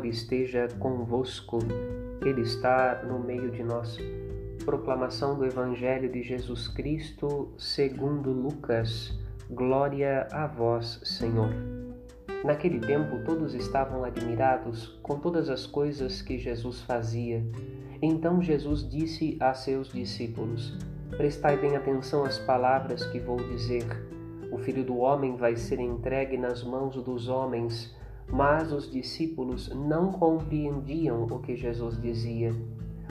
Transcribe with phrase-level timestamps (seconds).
[0.00, 1.58] Senhor esteja convosco,
[2.24, 3.98] Ele está no meio de nós.
[4.64, 9.18] Proclamação do Evangelho de Jesus Cristo, segundo Lucas.
[9.50, 11.50] Glória a vós, Senhor.
[12.44, 17.44] Naquele tempo, todos estavam admirados com todas as coisas que Jesus fazia.
[18.00, 20.78] Então Jesus disse a seus discípulos:
[21.10, 23.84] Prestai bem atenção às palavras que vou dizer.
[24.50, 27.94] O filho do homem vai ser entregue nas mãos dos homens
[28.32, 32.54] mas os discípulos não compreendiam o que Jesus dizia.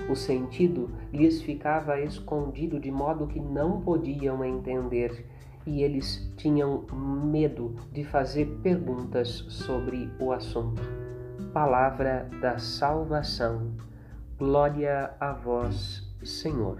[0.10, 5.26] O sentido lhes ficava escondido de modo que não podiam entender,
[5.66, 6.86] e eles tinham
[7.32, 10.82] medo de fazer perguntas sobre o assunto.
[11.54, 13.74] Palavra da salvação.
[14.38, 16.78] Glória a vós, Senhor.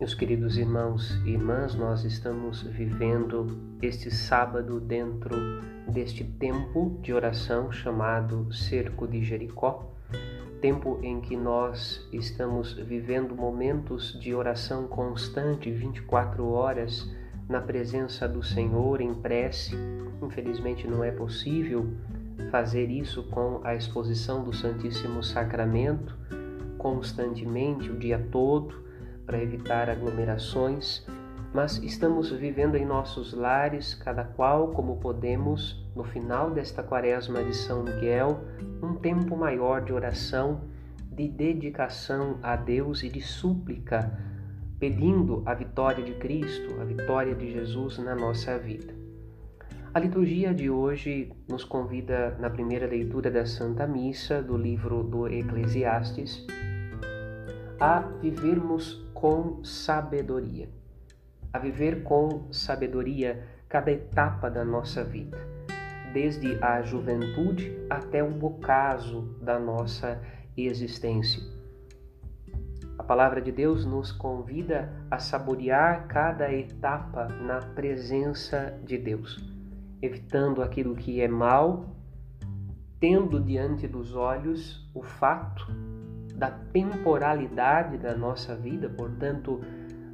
[0.00, 5.36] Meus queridos irmãos e irmãs, nós estamos vivendo este sábado dentro
[5.90, 9.90] deste tempo de oração chamado Cerco de Jericó,
[10.60, 17.08] tempo em que nós estamos vivendo momentos de oração constante, 24 horas
[17.48, 19.74] na presença do Senhor em prece.
[20.22, 21.86] Infelizmente não é possível
[22.50, 26.20] fazer isso com a exposição do Santíssimo Sacramento
[26.80, 28.82] constantemente o dia todo
[29.26, 31.06] para evitar aglomerações,
[31.52, 37.54] mas estamos vivendo em nossos lares, cada qual como podemos, no final desta quaresma de
[37.54, 38.40] São Miguel,
[38.82, 40.62] um tempo maior de oração,
[41.10, 44.18] de dedicação a Deus e de súplica,
[44.78, 48.94] pedindo a vitória de Cristo, a vitória de Jesus na nossa vida.
[49.92, 55.26] A liturgia de hoje nos convida, na primeira leitura da Santa Missa do livro do
[55.26, 56.46] Eclesiastes,
[57.80, 60.68] a vivermos com sabedoria,
[61.52, 65.36] a viver com sabedoria cada etapa da nossa vida,
[66.12, 70.20] desde a juventude até o ocaso da nossa
[70.56, 71.42] existência.
[72.98, 79.42] A palavra de Deus nos convida a saborear cada etapa na presença de Deus,
[80.02, 81.96] evitando aquilo que é mal,
[83.00, 85.66] tendo diante dos olhos o fato
[86.36, 89.60] da temporalidade da nossa vida, portanto,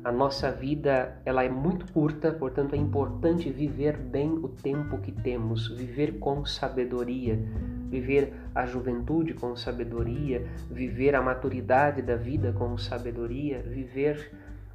[0.07, 5.11] a nossa vida ela é muito curta, portanto é importante viver bem o tempo que
[5.11, 7.37] temos, viver com sabedoria,
[7.91, 14.31] viver a juventude com sabedoria, viver a maturidade da vida com sabedoria, viver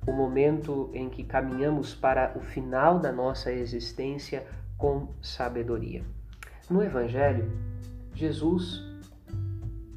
[0.06, 4.46] o momento em que caminhamos para o final da nossa existência
[4.78, 6.04] com sabedoria.
[6.70, 7.50] No evangelho,
[8.14, 8.84] Jesus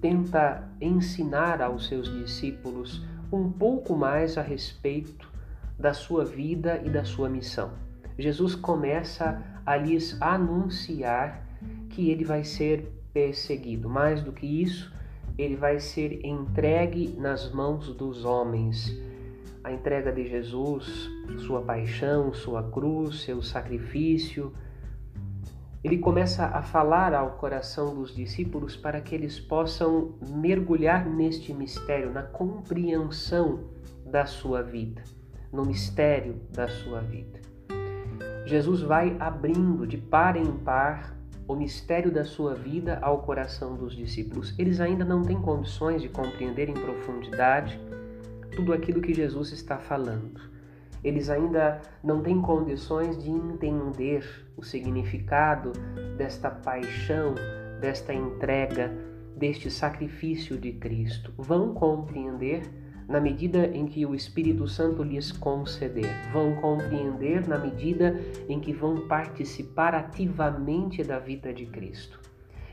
[0.00, 5.30] tenta ensinar aos seus discípulos um pouco mais a respeito
[5.78, 7.72] da sua vida e da sua missão.
[8.18, 11.46] Jesus começa a lhes anunciar
[11.90, 13.88] que ele vai ser perseguido.
[13.88, 14.92] Mais do que isso,
[15.36, 18.96] ele vai ser entregue nas mãos dos homens.
[19.62, 24.52] A entrega de Jesus, sua paixão, sua cruz, seu sacrifício,
[25.84, 32.10] ele começa a falar ao coração dos discípulos para que eles possam mergulhar neste mistério,
[32.10, 33.64] na compreensão
[34.06, 35.02] da sua vida,
[35.52, 37.38] no mistério da sua vida.
[38.46, 41.14] Jesus vai abrindo de par em par
[41.46, 44.58] o mistério da sua vida ao coração dos discípulos.
[44.58, 47.78] Eles ainda não têm condições de compreender em profundidade
[48.56, 50.53] tudo aquilo que Jesus está falando
[51.04, 54.24] eles ainda não têm condições de entender
[54.56, 55.72] o significado
[56.16, 57.34] desta paixão,
[57.80, 58.90] desta entrega,
[59.36, 61.32] deste sacrifício de Cristo.
[61.36, 62.62] Vão compreender
[63.06, 68.72] na medida em que o Espírito Santo lhes conceder, vão compreender na medida em que
[68.72, 72.18] vão participar ativamente da vida de Cristo.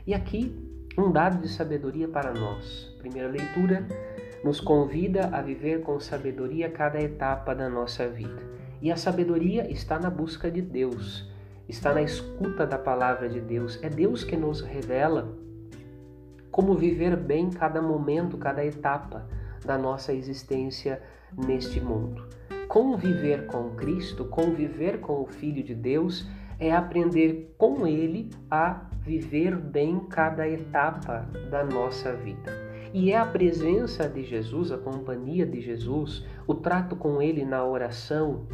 [0.06, 0.56] E aqui,
[0.96, 2.94] um dado de sabedoria para nós.
[2.98, 3.86] Primeira leitura,
[4.44, 8.42] nos convida a viver com sabedoria cada etapa da nossa vida.
[8.80, 11.30] E a sabedoria está na busca de Deus,
[11.68, 13.78] está na escuta da palavra de Deus.
[13.82, 15.38] É Deus que nos revela
[16.50, 19.26] como viver bem cada momento, cada etapa
[19.64, 21.02] da nossa existência
[21.46, 22.28] neste mundo.
[22.68, 26.28] Conviver com Cristo, conviver com o Filho de Deus,
[26.58, 32.61] é aprender com Ele a viver bem cada etapa da nossa vida.
[32.94, 37.64] E é a presença de Jesus, a companhia de Jesus, o trato com Ele na
[37.64, 38.46] oração,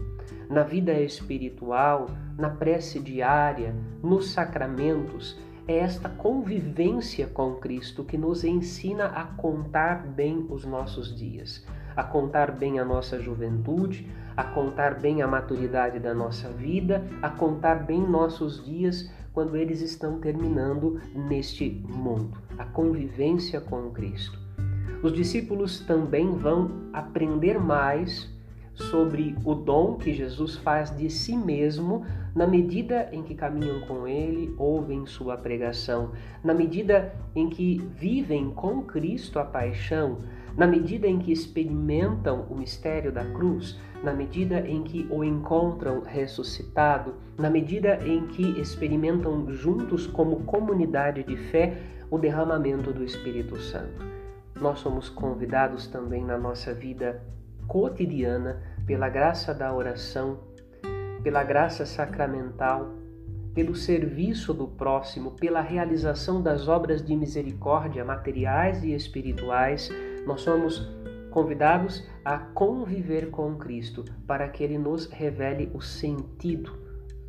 [0.49, 2.07] na vida espiritual,
[2.39, 5.37] na prece diária, nos sacramentos,
[5.67, 11.67] é esta convivência com Cristo que nos ensina a contar bem os nossos dias,
[11.99, 17.29] a contar bem a nossa juventude, a contar bem a maturidade da nossa vida, a
[17.29, 22.39] contar bem nossos dias quando eles estão terminando neste mundo.
[22.57, 24.39] A convivência com Cristo.
[25.03, 28.33] Os discípulos também vão aprender mais
[28.79, 32.05] sobre o dom que Jesus faz de si mesmo
[32.35, 38.51] na medida em que caminham com Ele, ouvem Sua pregação, na medida em que vivem
[38.51, 40.19] com Cristo a paixão,
[40.57, 46.03] na medida em que experimentam o mistério da cruz, na medida em que o encontram
[46.03, 51.77] ressuscitado, na medida em que experimentam juntos como comunidade de fé
[52.11, 54.07] o derramamento do Espírito Santo.
[54.61, 57.23] Nós somos convidados também na nossa vida
[57.69, 60.41] cotidiana pela graça da oração,
[61.23, 62.95] pela graça sacramental,
[63.55, 69.91] pelo serviço do próximo, pela realização das obras de misericórdia materiais e espirituais,
[70.27, 70.91] nós somos
[71.31, 76.79] convidados a conviver com Cristo para que Ele nos revele o sentido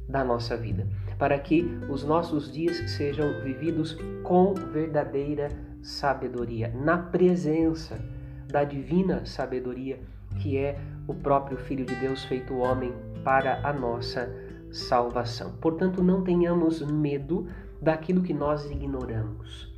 [0.08, 0.88] da nossa vida,
[1.18, 5.50] para que os nossos dias sejam vividos com verdadeira
[5.82, 8.00] sabedoria, na presença
[8.48, 10.00] da divina sabedoria
[10.38, 12.94] que é o próprio Filho de Deus feito homem
[13.24, 14.30] para a nossa
[14.72, 15.54] salvação.
[15.60, 17.48] Portanto, não tenhamos medo
[17.82, 19.70] daquilo que nós ignoramos.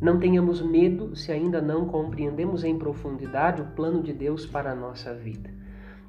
[0.00, 4.74] Não tenhamos medo se ainda não compreendemos em profundidade o plano de Deus para a
[4.74, 5.50] nossa vida.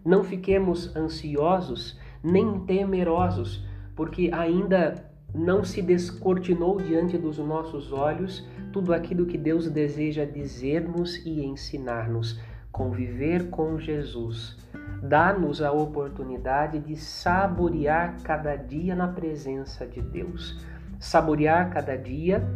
[0.03, 3.63] Não fiquemos ansiosos nem temerosos,
[3.95, 11.17] porque ainda não se descortinou diante dos nossos olhos tudo aquilo que Deus deseja dizer-nos
[11.25, 12.39] e ensinar-nos
[12.77, 14.55] conviver com Jesus,
[15.01, 20.63] dá-nos a oportunidade de saborear cada dia na presença de Deus.
[20.99, 22.47] Saborear cada dia,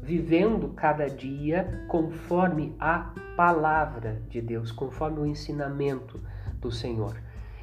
[0.00, 6.20] vivendo cada dia conforme a palavra de Deus, conforme o ensinamento
[6.60, 7.16] do Senhor.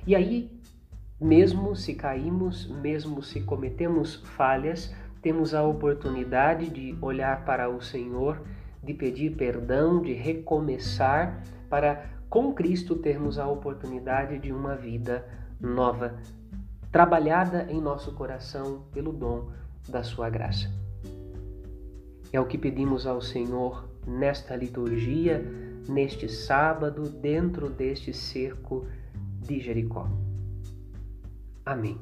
[0.05, 0.51] E aí,
[1.19, 8.41] mesmo se caímos, mesmo se cometemos falhas, temos a oportunidade de olhar para o Senhor,
[8.83, 11.41] de pedir perdão, de recomeçar
[11.73, 15.25] para com Cristo termos a oportunidade de uma vida
[15.59, 16.19] nova,
[16.91, 19.49] trabalhada em nosso coração pelo dom
[19.89, 20.71] da sua graça.
[22.31, 25.43] É o que pedimos ao Senhor nesta liturgia,
[25.89, 28.85] neste sábado, dentro deste cerco
[29.41, 30.07] de Jericó.
[31.65, 31.97] Amém.